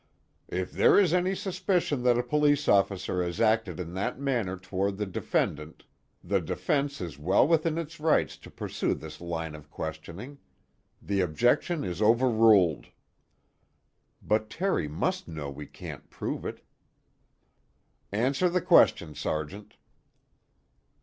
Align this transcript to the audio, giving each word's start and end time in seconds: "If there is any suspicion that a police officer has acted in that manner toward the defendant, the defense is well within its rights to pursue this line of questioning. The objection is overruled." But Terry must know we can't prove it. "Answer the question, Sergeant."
"If 0.49 0.71
there 0.71 0.99
is 0.99 1.13
any 1.13 1.35
suspicion 1.35 2.01
that 2.01 2.17
a 2.17 2.23
police 2.23 2.67
officer 2.67 3.21
has 3.21 3.39
acted 3.39 3.79
in 3.79 3.93
that 3.93 4.19
manner 4.19 4.57
toward 4.57 4.97
the 4.97 5.05
defendant, 5.05 5.85
the 6.23 6.41
defense 6.41 7.01
is 7.01 7.19
well 7.19 7.47
within 7.47 7.77
its 7.77 7.99
rights 7.99 8.35
to 8.37 8.49
pursue 8.49 8.95
this 8.95 9.21
line 9.21 9.53
of 9.53 9.69
questioning. 9.69 10.39
The 11.03 11.21
objection 11.21 11.83
is 11.83 12.01
overruled." 12.01 12.87
But 14.23 14.49
Terry 14.49 14.87
must 14.87 15.27
know 15.27 15.51
we 15.51 15.67
can't 15.67 16.09
prove 16.09 16.45
it. 16.47 16.65
"Answer 18.11 18.49
the 18.49 18.59
question, 18.59 19.13
Sergeant." 19.13 19.75